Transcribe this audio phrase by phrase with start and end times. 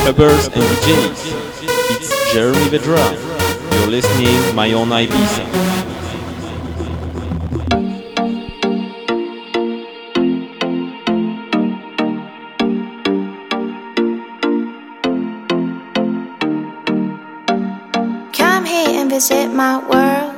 [0.00, 1.20] clubbers and DJs.
[1.96, 3.04] It's Jeremy Vedra.
[3.80, 5.44] You're listening My Own Ibiza.
[18.32, 20.36] Come here and visit my world.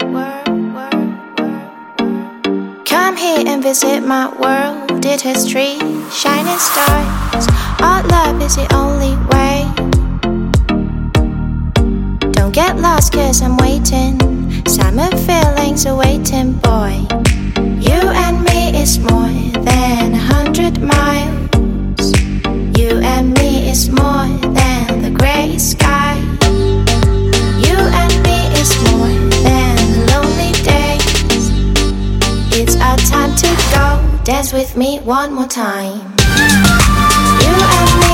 [2.85, 4.91] Come here and visit my world.
[5.23, 5.79] Has trees,
[6.13, 7.47] shining stars.
[7.81, 9.15] Our love is the only
[12.53, 14.21] Get lost, cause I'm waiting.
[14.67, 17.07] Summer feelings are waiting, boy.
[17.81, 19.33] You and me is more
[19.65, 22.13] than a hundred miles.
[22.79, 26.19] You and me is more than the gray sky.
[27.65, 29.09] You and me is more
[29.49, 31.49] than lonely days.
[32.53, 34.25] It's our time to go.
[34.25, 36.01] Dance with me one more time.
[37.41, 38.12] You and me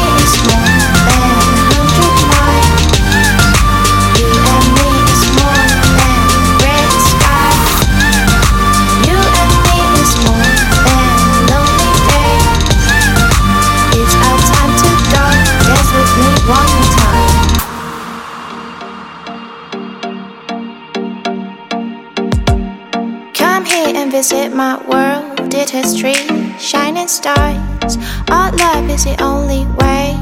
[24.33, 25.55] and my world.
[25.55, 27.97] It has trees, shining stars.
[28.31, 30.17] Our love is the only way.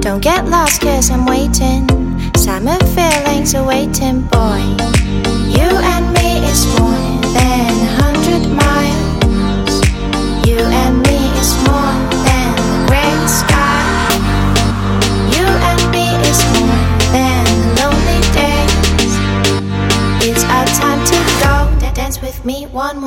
[0.00, 1.86] Don't get lost, cause I'm waiting.
[2.34, 4.87] Summer feelings are waiting, boy.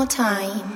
[0.02, 0.71] More time.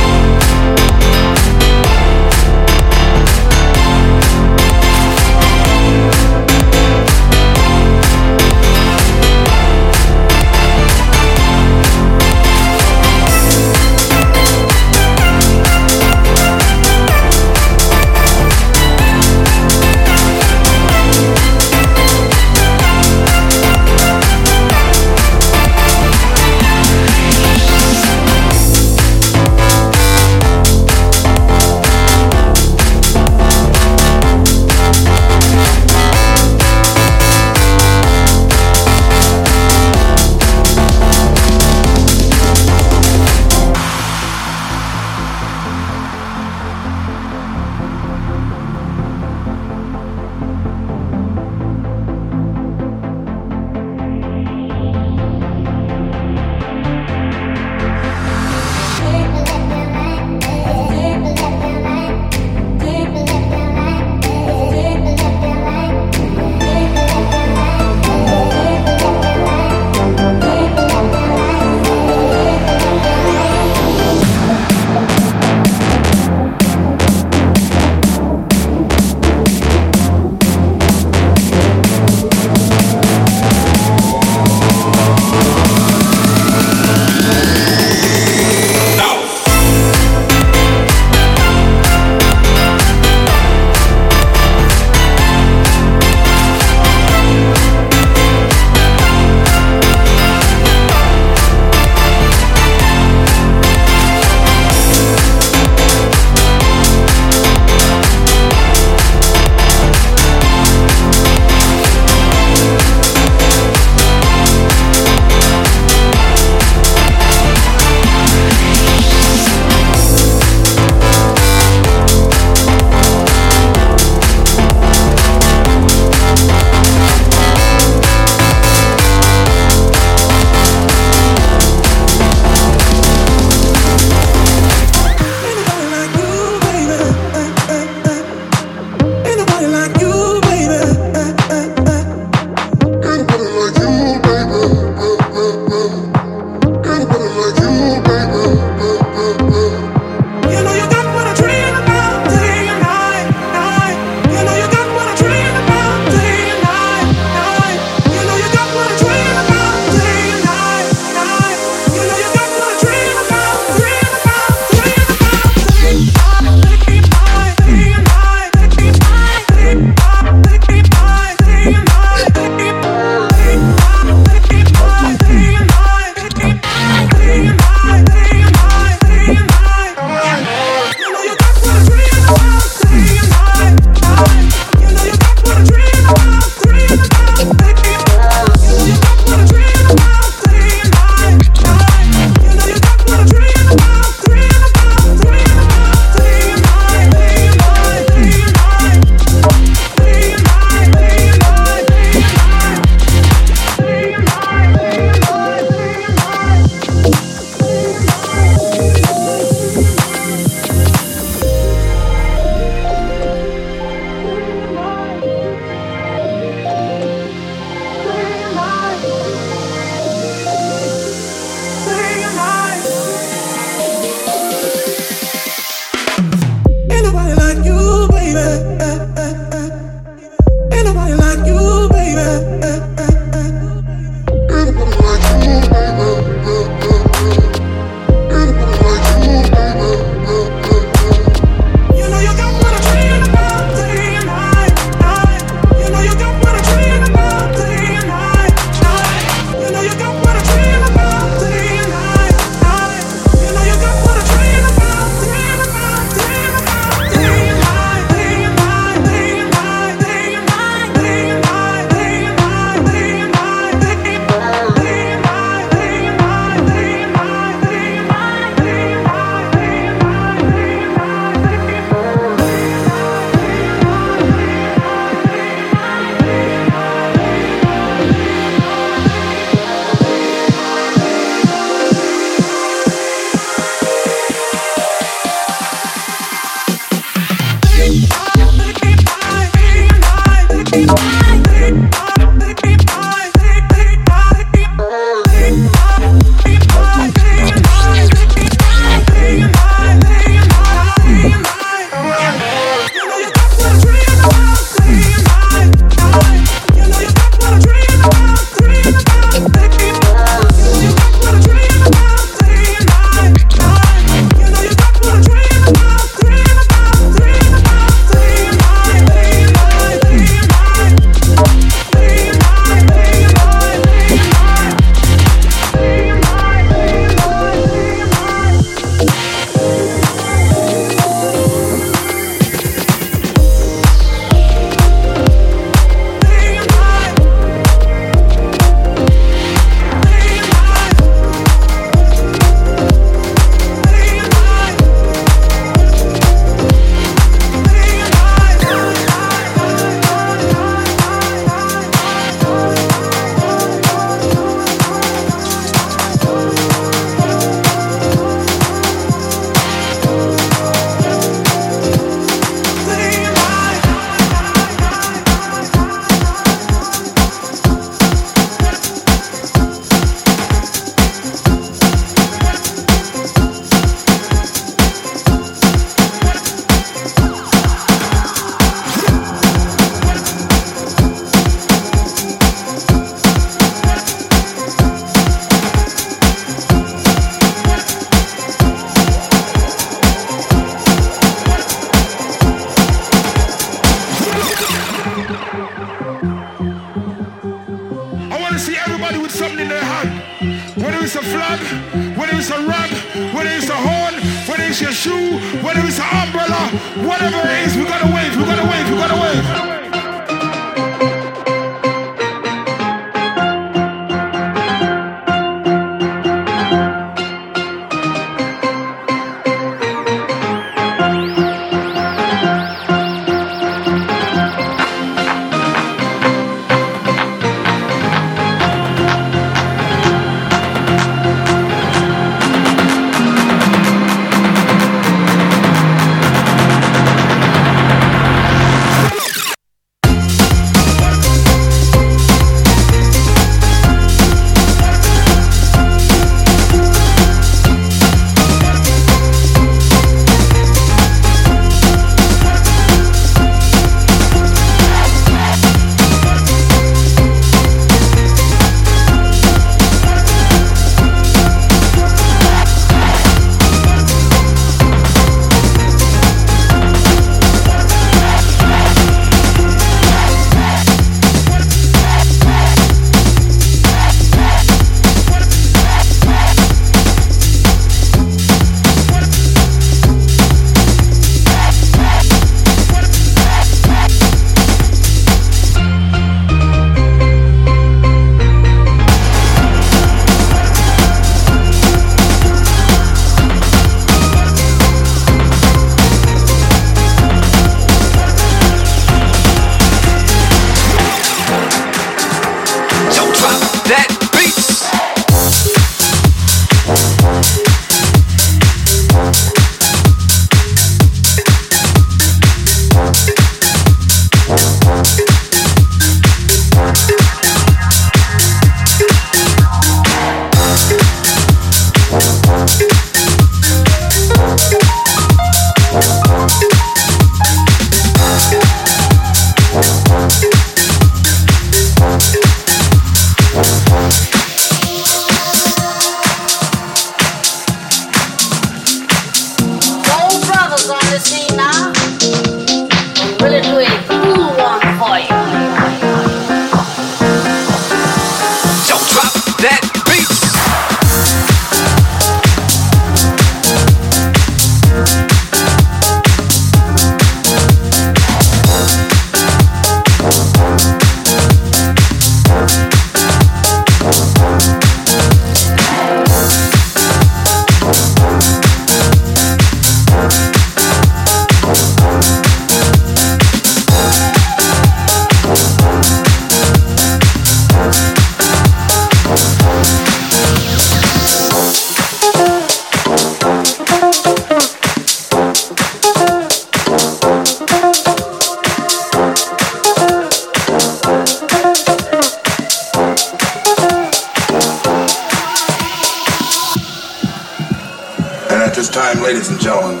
[598.70, 600.00] At this time, ladies and gentlemen,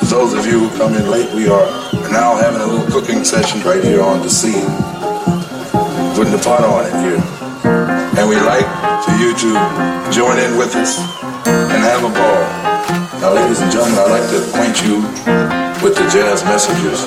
[0.00, 1.66] for those of you who come in late, we are
[2.08, 4.64] now having a little cooking session right here on the scene,
[6.16, 7.20] putting the pot on in here.
[8.16, 8.64] And we'd like
[9.04, 10.96] for you to join in with us
[11.44, 13.20] and have a ball.
[13.20, 14.96] Now, ladies and gentlemen, I'd like to acquaint you
[15.84, 17.04] with the jazz messengers.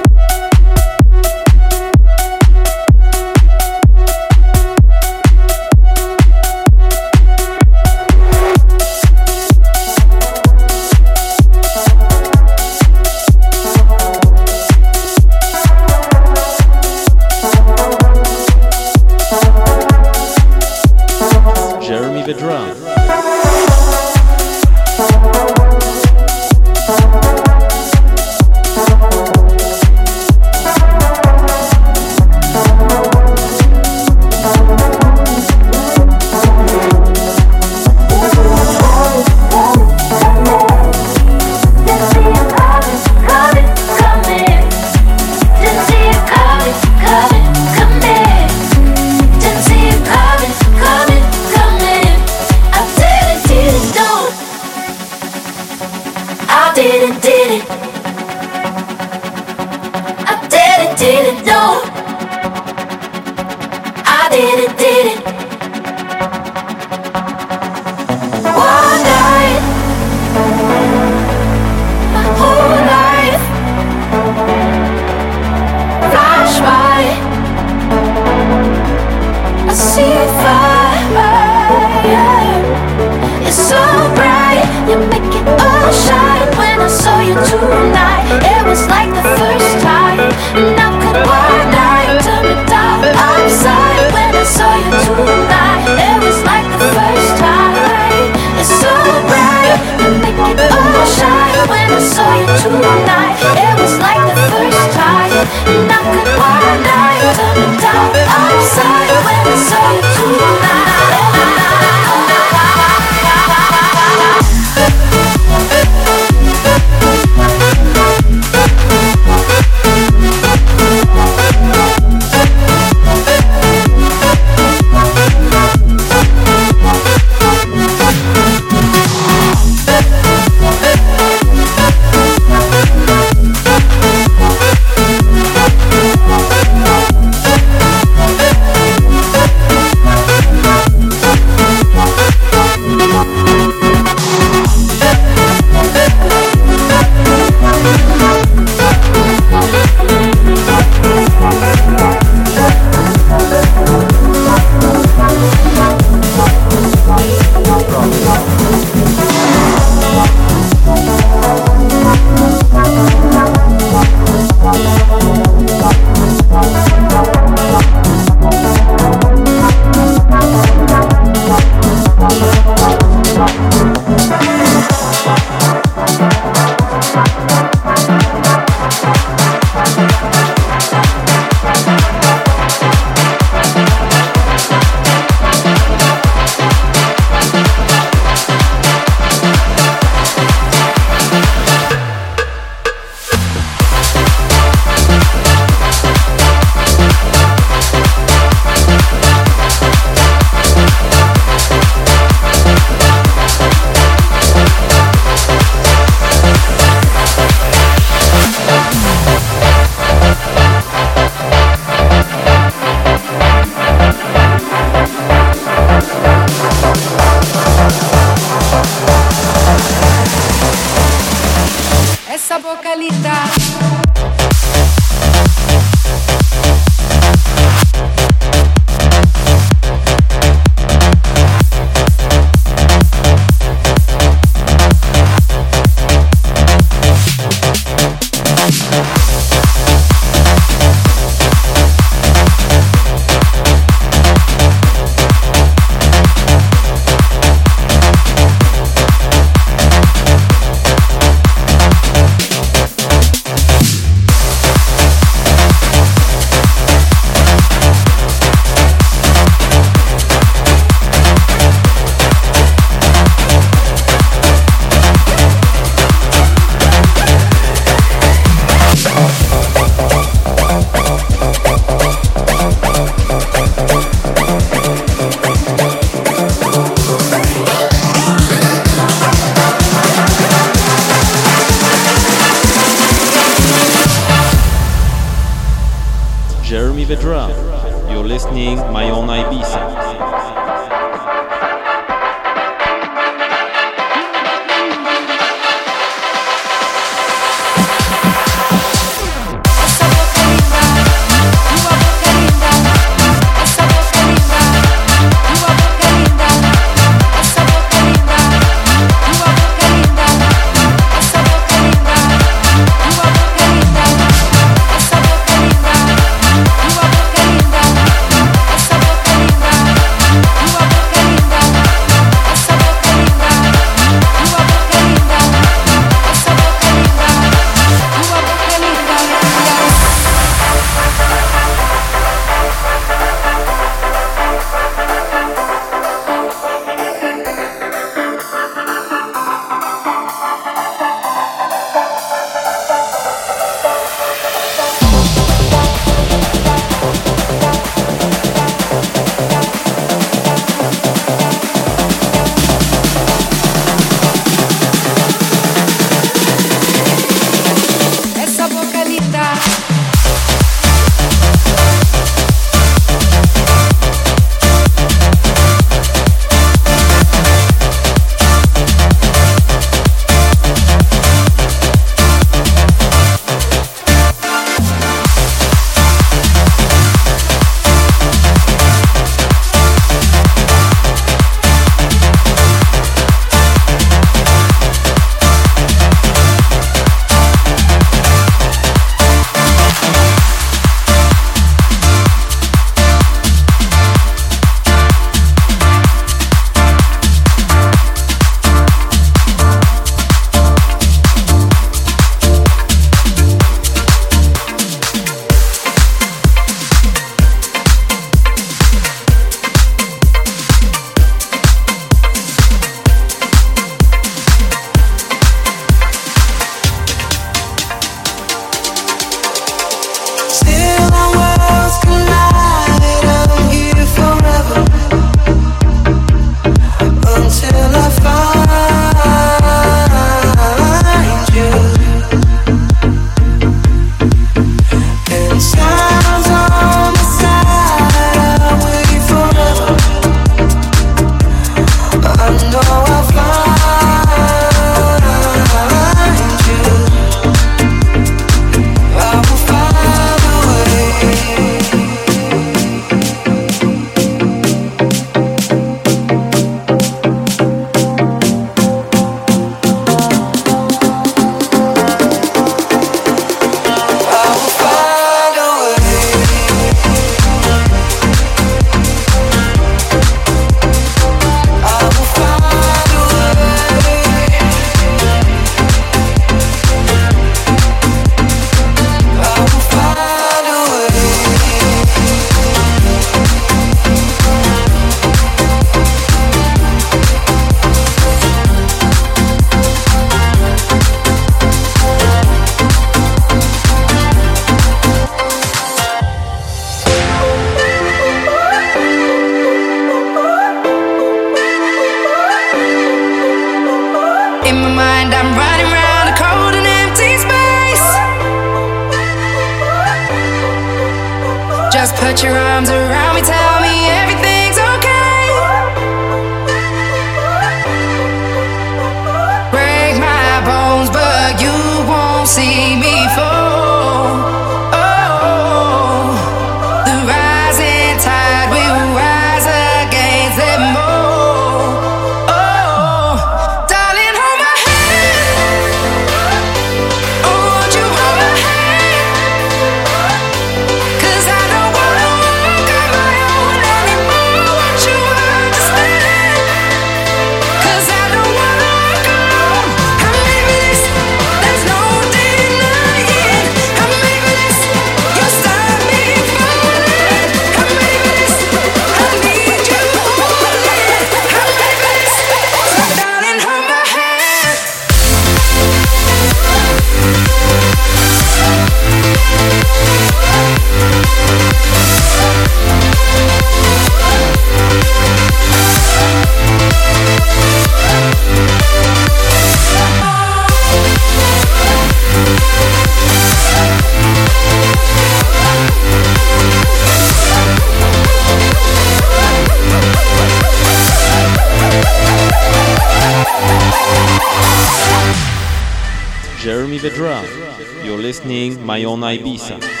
[598.17, 600.00] Listening my own Ibiza.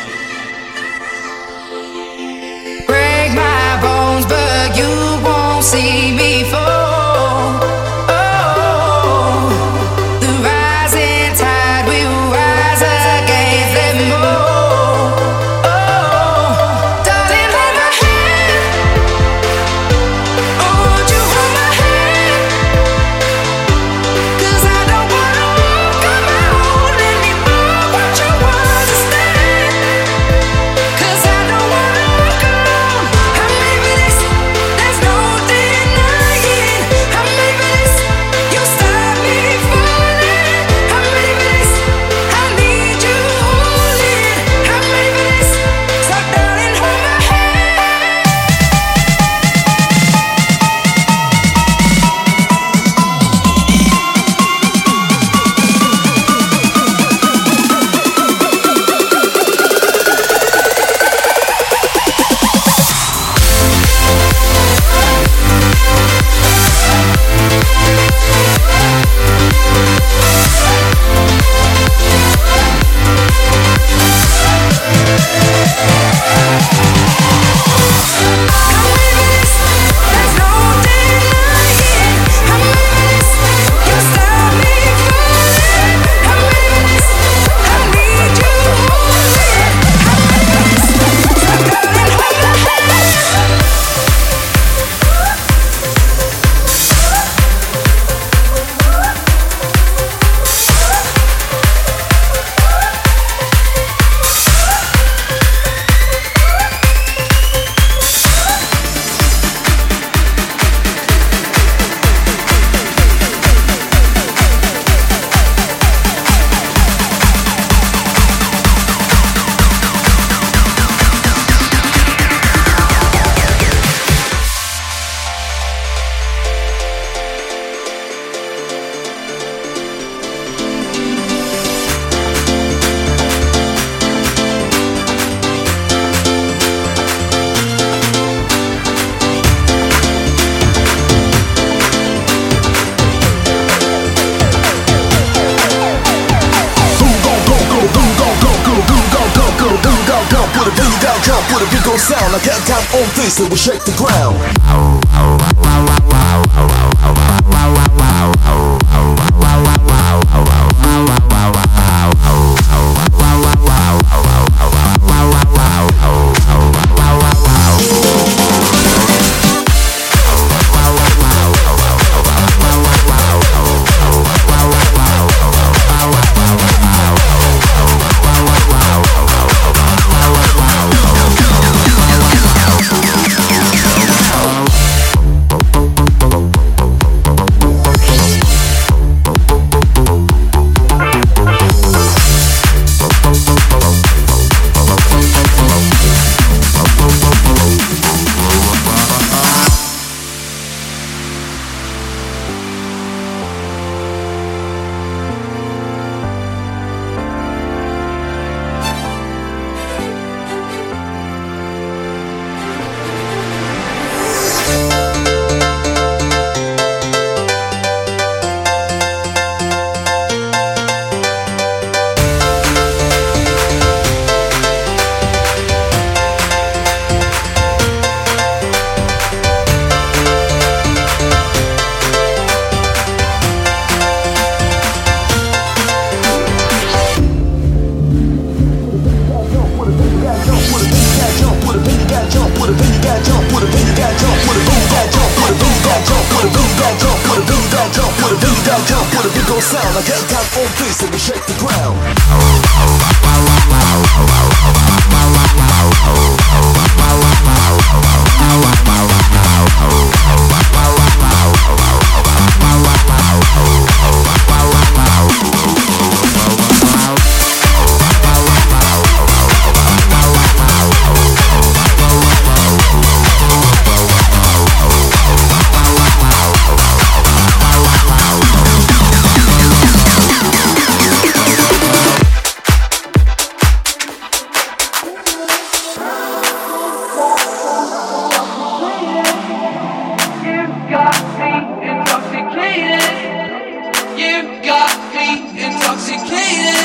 [295.93, 296.80] My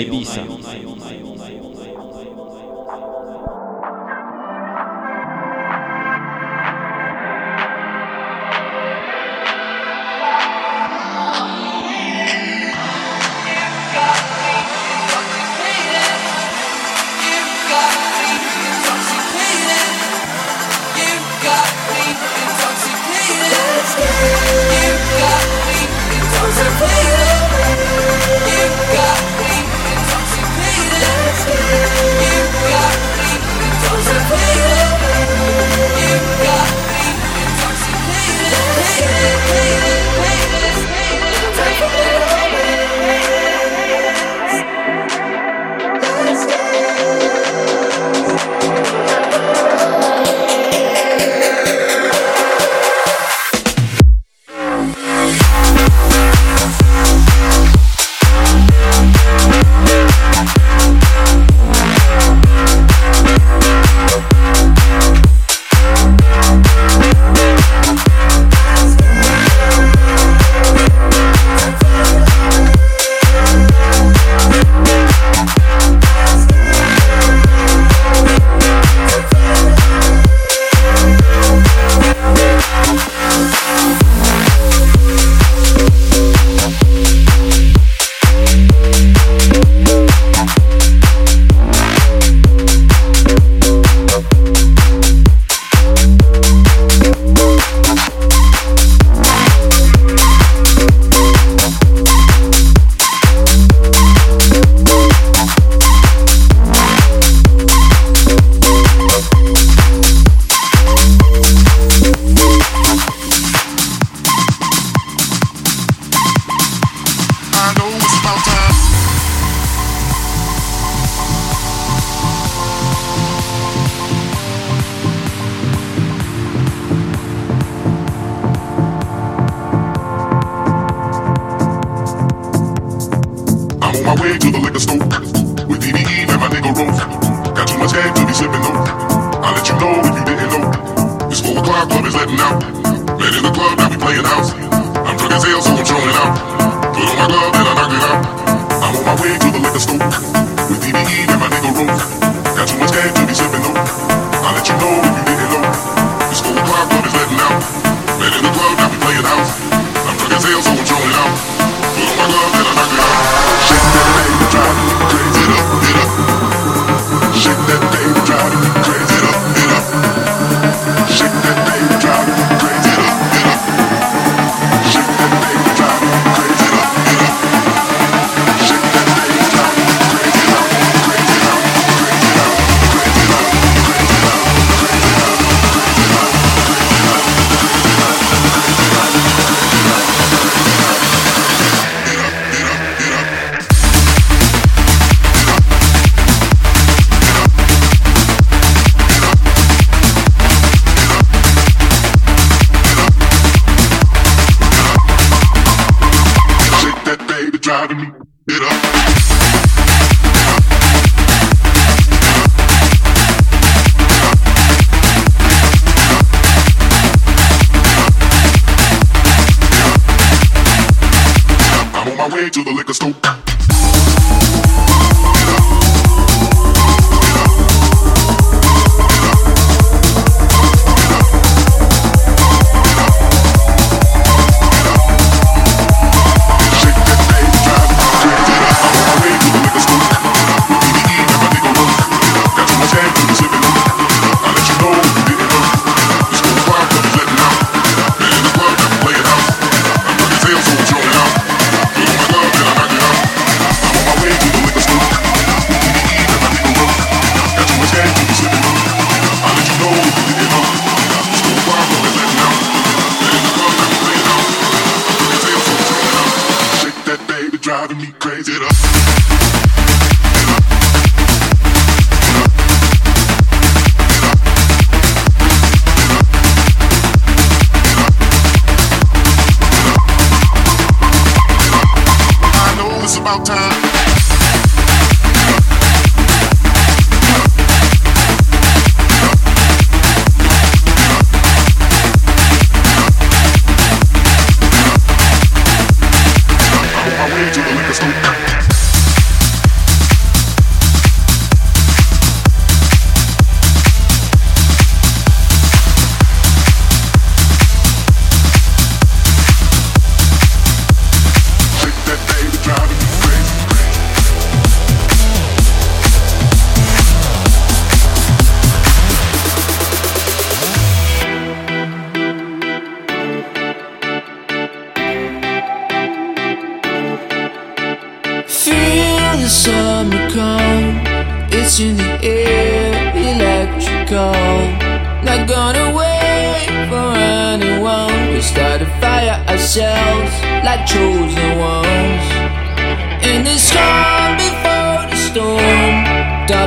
[0.00, 0.42] Ibiza.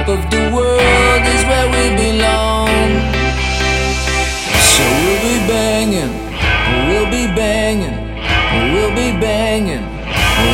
[0.04, 2.92] top of the world is where we belong.
[4.60, 6.12] So we'll be banging,
[6.88, 7.96] we'll be banging,
[8.74, 9.86] we'll be banging,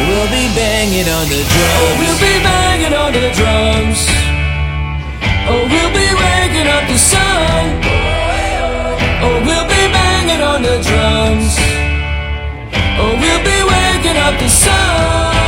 [0.07, 1.77] we'll be banging on the drums.
[1.81, 3.99] Oh, we'll be banging on the drums.
[5.49, 7.81] Oh, we'll be waking up the sun.
[9.25, 11.53] Oh, we'll be banging on the drums.
[13.01, 15.38] Oh, we'll be waking up the sun.